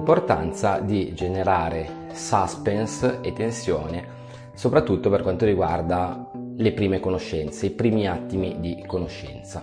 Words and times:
l'importanza 0.00 0.78
di 0.78 1.12
generare 1.12 2.08
suspense 2.14 3.18
e 3.20 3.34
tensione, 3.34 4.02
soprattutto 4.54 5.10
per 5.10 5.20
quanto 5.20 5.44
riguarda 5.44 6.30
le 6.56 6.72
prime 6.72 7.00
conoscenze, 7.00 7.66
i 7.66 7.70
primi 7.70 8.08
attimi 8.08 8.60
di 8.60 8.82
conoscenza. 8.86 9.62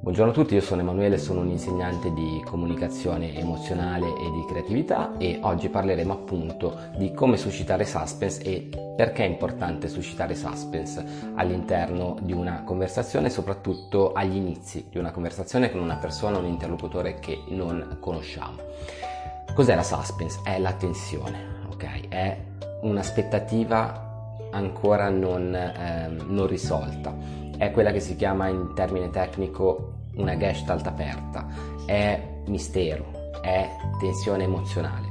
Buongiorno 0.00 0.32
a 0.32 0.34
tutti, 0.34 0.54
io 0.54 0.60
sono 0.60 0.80
Emanuele, 0.80 1.16
sono 1.16 1.42
un 1.42 1.48
insegnante 1.48 2.12
di 2.12 2.42
comunicazione 2.44 3.38
emozionale 3.38 4.08
e 4.08 4.30
di 4.32 4.44
creatività 4.48 5.16
e 5.16 5.38
oggi 5.42 5.68
parleremo 5.68 6.12
appunto 6.12 6.76
di 6.96 7.12
come 7.12 7.36
suscitare 7.36 7.84
suspense 7.84 8.42
e 8.42 8.68
perché 8.96 9.24
è 9.24 9.28
importante 9.28 9.86
suscitare 9.86 10.34
suspense 10.34 11.04
all'interno 11.36 12.16
di 12.20 12.32
una 12.32 12.64
conversazione, 12.64 13.30
soprattutto 13.30 14.12
agli 14.12 14.34
inizi 14.34 14.86
di 14.90 14.98
una 14.98 15.12
conversazione 15.12 15.70
con 15.70 15.80
una 15.80 15.98
persona, 15.98 16.38
un 16.38 16.46
interlocutore 16.46 17.20
che 17.20 17.44
non 17.50 17.98
conosciamo. 18.00 19.11
Cos'è 19.54 19.74
la 19.74 19.82
suspense? 19.82 20.40
È 20.42 20.58
la 20.58 20.72
tensione, 20.72 21.66
ok? 21.70 22.08
È 22.08 22.38
un'aspettativa 22.82 24.10
ancora 24.50 25.08
non, 25.08 25.54
eh, 25.54 26.08
non 26.08 26.46
risolta 26.46 27.40
è 27.62 27.70
quella 27.70 27.92
che 27.92 28.00
si 28.00 28.16
chiama 28.16 28.48
in 28.48 28.72
termine 28.74 29.08
tecnico 29.10 29.92
una 30.16 30.36
gestalt 30.36 30.84
aperta, 30.84 31.46
è 31.86 32.20
mistero, 32.46 33.30
è 33.40 33.68
tensione 34.00 34.42
emozionale. 34.42 35.06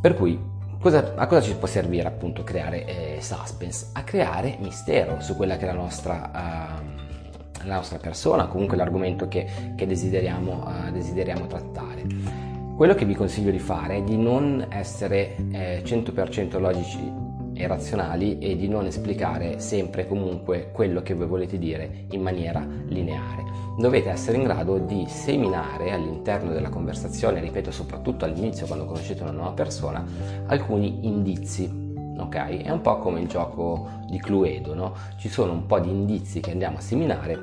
Per 0.00 0.14
cui 0.14 0.40
cosa, 0.78 1.14
a 1.16 1.26
cosa 1.26 1.40
ci 1.40 1.56
può 1.56 1.66
servire 1.66 2.06
appunto 2.06 2.44
creare 2.44 2.84
eh, 2.84 3.18
suspense? 3.20 3.88
A 3.94 4.04
creare 4.04 4.56
mistero 4.60 5.20
su 5.20 5.34
quella 5.34 5.56
che 5.56 5.64
è 5.64 5.66
la 5.66 5.72
nostra, 5.72 6.30
uh, 6.32 7.66
la 7.66 7.74
nostra 7.74 7.98
persona, 7.98 8.46
comunque 8.46 8.76
l'argomento 8.76 9.26
che, 9.26 9.72
che 9.74 9.84
desideriamo, 9.84 10.64
uh, 10.66 10.92
desideriamo 10.92 11.48
trattare. 11.48 12.02
Quello 12.76 12.94
che 12.94 13.04
vi 13.04 13.14
consiglio 13.14 13.52
di 13.52 13.60
fare 13.60 13.98
è 13.98 14.02
di 14.02 14.16
non 14.16 14.66
essere 14.68 15.36
eh, 15.52 15.82
100% 15.84 16.58
logici 16.58 17.12
e 17.54 17.68
razionali 17.68 18.40
e 18.40 18.56
di 18.56 18.66
non 18.66 18.86
esplicare 18.86 19.60
sempre 19.60 20.02
e 20.02 20.08
comunque 20.08 20.70
quello 20.72 21.00
che 21.00 21.14
voi 21.14 21.28
volete 21.28 21.56
dire 21.56 22.06
in 22.10 22.20
maniera 22.20 22.66
lineare. 22.88 23.44
Dovete 23.78 24.10
essere 24.10 24.38
in 24.38 24.42
grado 24.42 24.78
di 24.78 25.04
seminare 25.06 25.92
all'interno 25.92 26.50
della 26.50 26.68
conversazione, 26.68 27.40
ripeto 27.40 27.70
soprattutto 27.70 28.24
all'inizio 28.24 28.66
quando 28.66 28.86
conoscete 28.86 29.22
una 29.22 29.30
nuova 29.30 29.52
persona, 29.52 30.04
alcuni 30.46 31.06
indizi. 31.06 31.70
Ok? 32.18 32.64
È 32.64 32.70
un 32.70 32.80
po' 32.80 32.98
come 32.98 33.20
il 33.20 33.28
gioco 33.28 33.88
di 34.10 34.18
Cluedo, 34.18 34.74
no? 34.74 34.94
Ci 35.16 35.28
sono 35.28 35.52
un 35.52 35.66
po' 35.66 35.78
di 35.78 35.90
indizi 35.90 36.40
che 36.40 36.50
andiamo 36.50 36.78
a 36.78 36.80
seminare, 36.80 37.38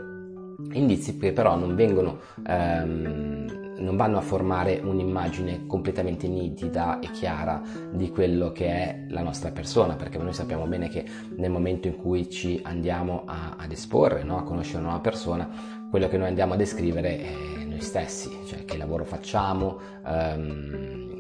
indizi 0.74 1.18
che 1.18 1.32
però 1.32 1.56
non 1.56 1.74
vengono 1.74 2.20
ehm, 2.46 3.61
non 3.82 3.98
vanno 3.98 4.18
a 4.18 4.22
formare 4.22 4.80
un'immagine 4.84 5.66
completamente 5.68 6.28
nitida 6.28 7.00
e 7.00 7.12
chiara 7.12 7.62
di 7.92 8.10
quello 8.10 8.52
che 8.52 8.68
è 8.68 9.06
la 9.10 9.22
nostra 9.22 9.52
persona, 9.52 9.96
perché 9.96 10.18
noi 10.18 10.34
sappiamo 10.34 10.66
bene 10.66 10.88
che 10.90 11.06
nel 11.36 11.52
momento 11.52 11.88
in 11.88 11.98
cui 11.98 12.30
ci 12.30 12.60
andiamo 12.64 13.24
a, 13.26 13.56
ad 13.58 13.72
esporre, 13.72 14.24
no? 14.24 14.38
a 14.38 14.44
conoscere 14.44 14.78
una 14.78 14.90
nuova 14.90 15.02
persona, 15.02 15.50
quello 15.90 16.08
che 16.08 16.18
noi 16.18 16.28
andiamo 16.28 16.54
a 16.54 16.58
descrivere 16.58 17.20
è 17.20 17.66
noi 17.66 17.82
stessi, 17.82 18.30
cioè 18.46 18.64
che 18.64 18.78
lavoro 18.78 19.04
facciamo, 19.04 19.80
ehm, 20.06 21.20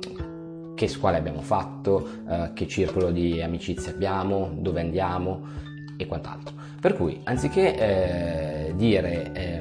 che 0.75 0.87
scuola 0.87 1.17
abbiamo 1.17 1.41
fatto, 1.41 2.07
eh, 2.27 2.51
che 2.53 2.67
circolo 2.67 3.11
di 3.11 3.41
amicizie 3.41 3.91
abbiamo, 3.91 4.49
dove 4.53 4.79
andiamo 4.79 5.41
e 5.97 6.05
quant'altro. 6.07 6.55
Per 6.79 6.95
cui 6.95 7.19
anziché 7.23 8.67
eh, 8.67 8.73
dire... 8.75 9.31
Ehm, 9.33 9.60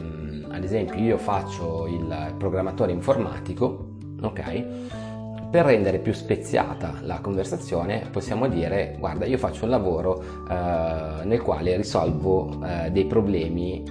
ad 0.50 0.64
esempio 0.64 0.98
io 0.98 1.16
faccio 1.16 1.86
il 1.86 2.34
programmatore 2.36 2.92
informatico, 2.92 3.88
ok? 4.20 4.64
Per 5.50 5.64
rendere 5.64 5.98
più 5.98 6.12
speziata 6.12 6.98
la 7.02 7.20
conversazione 7.20 8.06
possiamo 8.10 8.46
dire 8.46 8.96
guarda 8.98 9.26
io 9.26 9.38
faccio 9.38 9.64
un 9.64 9.70
lavoro 9.70 10.22
eh, 10.48 11.24
nel 11.24 11.40
quale 11.42 11.76
risolvo 11.76 12.60
eh, 12.64 12.90
dei 12.90 13.04
problemi 13.06 13.82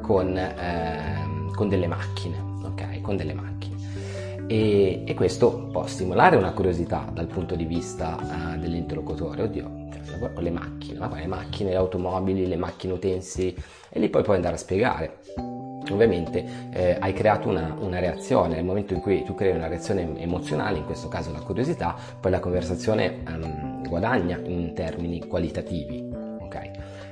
con, 0.00 0.36
eh, 0.36 1.50
con, 1.54 1.68
delle 1.68 1.86
macchine, 1.86 2.38
ok? 2.64 3.00
Con 3.00 3.16
delle 3.16 3.34
macchine. 3.34 3.76
E, 4.46 5.02
e, 5.06 5.14
questo 5.14 5.68
può 5.70 5.86
stimolare 5.86 6.36
una 6.36 6.52
curiosità 6.52 7.06
dal 7.12 7.26
punto 7.26 7.54
di 7.54 7.64
vista 7.66 8.54
eh, 8.54 8.58
dell'interlocutore. 8.58 9.42
Oddio, 9.42 9.70
cioè, 9.92 10.12
lavoro 10.12 10.32
con 10.32 10.42
le 10.42 10.50
macchine, 10.50 10.98
ma 10.98 11.10
le 11.14 11.26
macchine, 11.26 11.70
le 11.70 11.76
automobili, 11.76 12.46
le 12.46 12.56
macchine 12.56 12.94
utensi 12.94 13.54
e 13.90 14.00
lì 14.00 14.08
poi 14.08 14.22
puoi 14.22 14.36
andare 14.36 14.54
a 14.54 14.58
spiegare 14.58 15.18
ovviamente 15.92 16.44
eh, 16.70 16.96
hai 16.98 17.12
creato 17.12 17.48
una, 17.48 17.76
una, 17.78 17.98
reazione, 17.98 18.56
nel 18.56 18.64
momento 18.64 18.94
in 18.94 19.00
cui 19.00 19.24
tu 19.24 19.34
crei 19.34 19.54
una 19.54 19.68
reazione 19.68 20.18
emozionale, 20.18 20.78
in 20.78 20.84
questo 20.84 21.08
caso 21.08 21.32
la 21.32 21.40
curiosità, 21.40 21.94
poi 22.20 22.30
la 22.30 22.40
conversazione 22.40 23.22
ehm, 23.26 23.88
guadagna 23.88 24.40
in 24.44 24.72
termini 24.74 25.26
qualitativi. 25.26 26.06
Okay? 26.40 26.70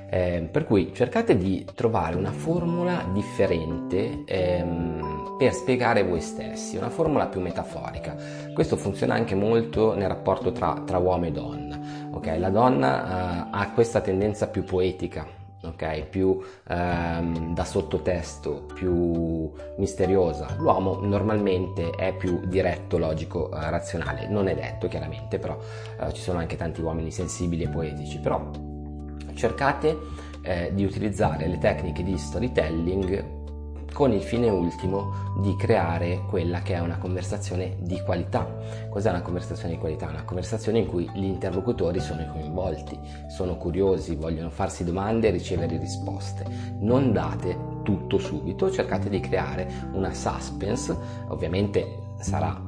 Eh, 0.09 0.49
per 0.51 0.65
cui 0.65 0.93
cercate 0.95 1.37
di 1.37 1.67
trovare 1.75 2.17
una 2.17 2.31
formula 2.31 3.05
differente 3.13 4.23
ehm, 4.25 5.35
per 5.37 5.53
spiegare 5.53 6.05
voi 6.05 6.21
stessi, 6.21 6.77
una 6.77 6.91
formula 6.91 7.27
più 7.27 7.41
metaforica. 7.41 8.17
Questo 8.55 8.77
funziona 8.77 9.15
anche 9.15 9.35
molto 9.35 9.95
nel 9.95 10.09
rapporto 10.09 10.53
tra, 10.53 10.83
tra 10.87 10.99
uomo 10.99 11.27
e 11.27 11.33
donna. 11.33 11.79
Okay? 12.13 12.39
La 12.39 12.51
donna 12.51 13.47
eh, 13.47 13.49
ha 13.51 13.71
questa 13.73 14.01
tendenza 14.01 14.47
più 14.47 14.65
poetica 14.65 15.45
ok? 15.69 16.05
Più 16.05 16.41
ehm, 16.69 17.55
da 17.55 17.65
sottotesto, 17.65 18.67
più 18.75 19.51
misteriosa. 19.77 20.55
L'uomo 20.59 21.01
normalmente 21.03 21.91
è 21.91 22.15
più 22.15 22.41
diretto, 22.47 22.99
logico, 22.99 23.51
eh, 23.51 23.71
razionale. 23.71 24.29
Non 24.29 24.49
è 24.49 24.55
detto 24.55 24.89
chiaramente, 24.89 25.39
però 25.39 25.59
eh, 26.01 26.13
ci 26.13 26.23
sono 26.23 26.39
anche 26.39 26.57
tanti 26.57 26.81
uomini 26.81 27.11
sensibili 27.11 27.65
e 27.65 27.69
poetici. 27.69 28.19
Però 28.19 28.51
cercate 29.35 29.99
eh, 30.43 30.71
di 30.73 30.85
utilizzare 30.85 31.47
le 31.47 31.59
tecniche 31.59 32.03
di 32.03 32.17
storytelling 32.17 33.36
con 33.97 34.13
il 34.13 34.21
fine 34.21 34.51
ultimo 34.51 35.33
di 35.39 35.57
creare 35.57 36.21
quella 36.29 36.61
che 36.61 36.75
è 36.75 36.81
una 36.81 36.99
conversazione 36.99 37.79
di 37.81 37.99
qualità. 38.03 38.47
Cos'è 38.91 39.09
una 39.09 39.23
conversazione 39.23 39.73
di 39.73 39.81
qualità? 39.81 40.09
Una 40.09 40.23
conversazione 40.23 40.81
in 40.81 40.87
cui 40.87 41.09
gli 41.15 41.25
interlocutori 41.25 41.99
sono 41.99 42.31
coinvolti, 42.31 43.01
sono 43.27 43.57
curiosi, 43.57 44.15
vogliono 44.15 44.51
farsi 44.51 44.85
domande 44.85 45.29
e 45.29 45.31
ricevere 45.31 45.79
risposte. 45.79 46.45
Non 46.81 47.15
date 47.15 47.57
tutto 47.85 48.19
subito, 48.19 48.71
cercate 48.71 49.09
di 49.09 49.19
creare 49.21 49.67
una 49.93 50.13
suspense, 50.13 50.95
ovviamente 51.29 52.01
sarà 52.19 52.66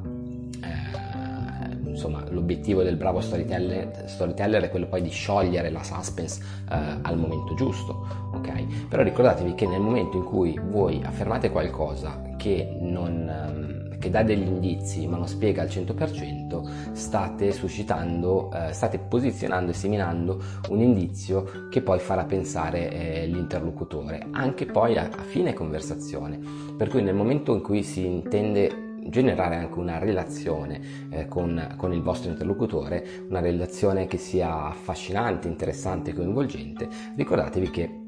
insomma 1.98 2.22
l'obiettivo 2.31 2.84
del 2.84 2.97
bravo 2.97 3.20
storyteller, 3.20 4.04
storyteller, 4.06 4.62
è 4.62 4.70
quello 4.70 4.86
poi 4.86 5.03
di 5.03 5.10
sciogliere 5.10 5.69
la 5.70 5.82
suspense 5.82 6.41
eh, 6.70 6.76
al 7.03 7.19
momento 7.19 7.54
giusto, 7.54 8.06
ok? 8.32 8.86
Però 8.88 9.03
ricordatevi 9.03 9.54
che 9.54 9.66
nel 9.66 9.81
momento 9.81 10.16
in 10.16 10.25
cui 10.25 10.58
voi 10.70 11.03
affermate 11.04 11.50
qualcosa 11.50 12.22
che 12.37 12.78
non... 12.81 13.28
Ehm, 13.28 13.87
che 13.98 14.10
dà 14.10 14.22
degli 14.22 14.47
indizi 14.47 15.08
ma 15.08 15.16
non 15.16 15.26
spiega 15.26 15.62
al 15.62 15.66
100%, 15.66 16.92
state 16.92 17.50
suscitando, 17.50 18.48
eh, 18.53 18.72
state 18.72 19.00
posizionando 19.00 19.72
e 19.72 19.75
seminando 19.75 20.41
un 20.69 20.81
indizio 20.81 21.66
che 21.69 21.82
poi 21.82 21.98
farà 21.98 22.25
pensare 22.25 22.92
eh, 22.92 23.26
l'interlocutore, 23.26 24.28
anche 24.31 24.66
poi 24.66 24.97
a, 24.97 25.10
a 25.10 25.22
fine 25.22 25.53
conversazione. 25.53 26.38
Per 26.76 26.88
cui 26.88 27.03
nel 27.03 27.16
momento 27.16 27.53
in 27.53 27.60
cui 27.60 27.82
si 27.82 28.06
intende 28.06 28.87
generare 29.08 29.56
anche 29.56 29.78
una 29.78 29.98
relazione 29.98 30.80
eh, 31.10 31.26
con, 31.26 31.74
con, 31.76 31.92
il 31.92 32.02
vostro 32.02 32.30
interlocutore, 32.30 33.24
una 33.28 33.41
relazione 33.41 34.06
che 34.06 34.19
sia 34.19 34.66
affascinante, 34.66 35.48
interessante, 35.48 36.12
coinvolgente, 36.12 36.88
ricordatevi 37.16 37.70
che 37.70 38.06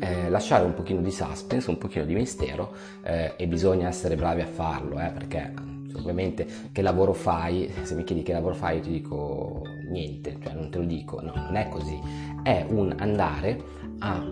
eh, 0.00 0.28
lasciare 0.28 0.64
un 0.64 0.74
pochino 0.74 1.00
di 1.00 1.10
suspense, 1.10 1.70
un 1.70 1.78
pochino 1.78 2.04
di 2.04 2.14
mistero 2.14 2.74
eh, 3.02 3.34
e 3.36 3.46
bisogna 3.46 3.88
essere 3.88 4.16
bravi 4.16 4.40
a 4.40 4.46
farlo, 4.46 4.98
eh, 4.98 5.10
perché 5.10 5.52
ovviamente 5.94 6.46
che 6.72 6.82
lavoro 6.82 7.12
fai, 7.12 7.70
se 7.82 7.94
mi 7.94 8.04
chiedi 8.04 8.22
che 8.22 8.32
lavoro 8.32 8.54
fai 8.54 8.76
io 8.76 8.82
ti 8.82 8.90
dico 8.90 9.62
niente, 9.88 10.36
cioè 10.42 10.54
non 10.54 10.70
te 10.70 10.78
lo 10.78 10.84
dico, 10.84 11.20
no, 11.20 11.32
non 11.34 11.56
è 11.56 11.68
così, 11.68 11.98
è 12.42 12.64
un 12.68 12.94
andare 12.98 13.62
a 14.00 14.22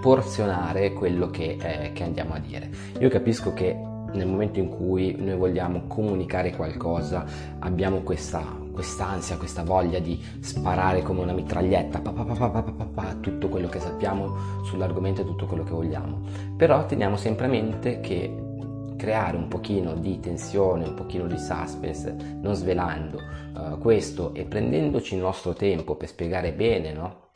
porzionare 0.00 0.92
quello 0.92 1.30
che, 1.30 1.56
eh, 1.60 1.92
che 1.92 2.02
andiamo 2.02 2.34
a 2.34 2.38
dire. 2.38 2.70
Io 2.98 3.08
capisco 3.08 3.52
che 3.52 3.91
nel 4.12 4.26
momento 4.26 4.58
in 4.58 4.68
cui 4.68 5.16
noi 5.18 5.36
vogliamo 5.36 5.82
comunicare 5.86 6.54
qualcosa 6.54 7.24
abbiamo 7.58 8.00
questa 8.00 8.60
quest'ansia, 8.72 9.36
questa 9.36 9.62
voglia 9.62 9.98
di 9.98 10.18
sparare 10.40 11.02
come 11.02 11.20
una 11.20 11.34
mitraglietta, 11.34 12.00
pa, 12.00 12.10
pa, 12.10 12.62
pa, 12.94 13.16
tutto 13.20 13.48
quello 13.48 13.68
che 13.68 13.78
sappiamo 13.78 14.64
sull'argomento 14.64 15.20
e 15.20 15.24
tutto 15.24 15.46
quello 15.46 15.62
che 15.62 15.72
vogliamo. 15.72 16.22
Però 16.56 16.86
teniamo 16.86 17.16
sempre 17.16 17.46
a 17.46 17.48
mente 17.50 18.00
che 18.00 18.34
creare 18.96 19.36
un 19.36 19.48
pochino 19.48 19.94
di 19.94 20.20
tensione, 20.20 20.86
un 20.86 20.94
pochino 20.94 21.26
di 21.26 21.38
suspense, 21.38 22.16
non 22.40 22.54
svelando 22.54 23.18
uh, 23.54 23.78
questo 23.78 24.32
e 24.32 24.44
prendendoci 24.44 25.16
il 25.16 25.20
nostro 25.20 25.52
tempo 25.54 25.96
per 25.96 26.08
spiegare 26.08 26.52
bene 26.52 26.92
no? 26.92 27.30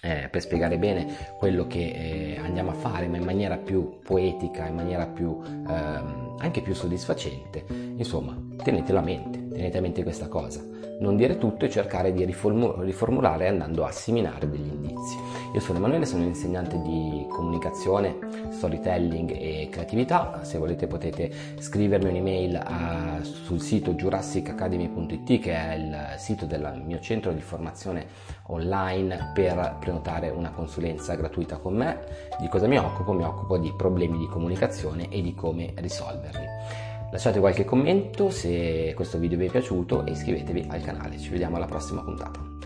Eh, 0.00 0.28
per 0.30 0.40
spiegare 0.40 0.78
bene 0.78 1.06
quello 1.36 1.66
che 1.66 1.78
eh, 1.78 2.40
andiamo 2.42 2.70
a 2.70 2.74
fare, 2.74 3.08
ma 3.08 3.16
in 3.16 3.24
maniera 3.24 3.56
più 3.56 3.98
poetica, 4.02 4.66
in 4.66 4.74
maniera 4.74 5.06
più, 5.06 5.38
ehm, 5.42 6.36
anche 6.38 6.60
più 6.60 6.74
soddisfacente. 6.74 7.64
Insomma, 7.68 8.36
tenetelo 8.62 8.98
a 8.98 9.02
mente, 9.02 9.47
tenete 9.70 10.02
questa 10.02 10.28
cosa. 10.28 10.60
Non 11.00 11.16
dire 11.16 11.38
tutto 11.38 11.64
e 11.64 11.70
cercare 11.70 12.12
di 12.12 12.24
riformulare 12.24 13.46
andando 13.46 13.84
a 13.84 13.92
seminare 13.92 14.48
degli 14.48 14.66
indizi. 14.66 15.16
Io 15.54 15.60
sono 15.60 15.78
Emanuele, 15.78 16.04
sono 16.06 16.22
un 16.22 16.28
insegnante 16.28 16.80
di 16.82 17.24
comunicazione, 17.28 18.18
storytelling 18.50 19.30
e 19.30 19.68
creatività. 19.70 20.40
Se 20.42 20.58
volete 20.58 20.88
potete 20.88 21.30
scrivermi 21.58 22.10
un'email 22.10 22.56
a, 22.56 23.18
sul 23.22 23.60
sito 23.60 23.92
jurassicacademy.it 23.92 25.40
che 25.40 25.52
è 25.52 25.74
il 25.74 26.14
sito 26.18 26.46
del 26.46 26.82
mio 26.84 26.98
centro 26.98 27.32
di 27.32 27.40
formazione 27.40 28.06
online 28.46 29.30
per 29.32 29.76
prenotare 29.78 30.30
una 30.30 30.50
consulenza 30.50 31.14
gratuita 31.14 31.58
con 31.58 31.74
me. 31.74 31.98
Di 32.40 32.48
cosa 32.48 32.66
mi 32.66 32.76
occupo? 32.76 33.12
Mi 33.12 33.24
occupo 33.24 33.56
di 33.56 33.72
problemi 33.76 34.18
di 34.18 34.26
comunicazione 34.26 35.08
e 35.10 35.22
di 35.22 35.34
come 35.34 35.72
risolverli. 35.76 36.87
Lasciate 37.10 37.40
qualche 37.40 37.64
commento 37.64 38.28
se 38.28 38.92
questo 38.94 39.16
video 39.18 39.38
vi 39.38 39.46
è 39.46 39.50
piaciuto 39.50 40.04
e 40.04 40.10
iscrivetevi 40.10 40.66
al 40.68 40.82
canale. 40.82 41.18
Ci 41.18 41.30
vediamo 41.30 41.56
alla 41.56 41.66
prossima 41.66 42.02
puntata. 42.02 42.57